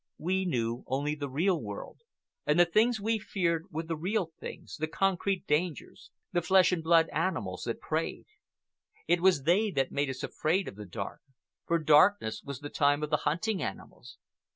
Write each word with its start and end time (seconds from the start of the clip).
We 0.17 0.45
knew 0.45 0.83
only 0.87 1.13
the 1.13 1.29
real 1.29 1.61
world, 1.61 2.01
and 2.47 2.59
the 2.59 2.65
things 2.65 2.99
we 2.99 3.19
feared 3.19 3.65
were 3.69 3.83
the 3.83 3.95
real 3.95 4.31
things, 4.39 4.77
the 4.77 4.87
concrete 4.87 5.45
dangers, 5.45 6.09
the 6.31 6.41
flesh 6.41 6.71
and 6.71 6.81
blood 6.83 7.07
animals 7.09 7.65
that 7.65 7.79
preyed. 7.81 8.25
It 9.07 9.21
was 9.21 9.43
they 9.43 9.69
that 9.69 9.91
made 9.91 10.09
us 10.09 10.23
afraid 10.23 10.67
of 10.67 10.75
the 10.75 10.87
dark, 10.87 11.21
for 11.67 11.77
darkness 11.77 12.41
was 12.41 12.61
the 12.61 12.69
time 12.71 13.03
of 13.03 13.11
the 13.11 13.17
hunting 13.29 13.61
animals. 13.61 14.17